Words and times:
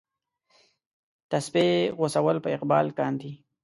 تسپې 1.29 1.67
غوڅول 1.97 2.37
په 2.43 2.49
اقبال 2.57 2.87
کاندي. 2.99 3.31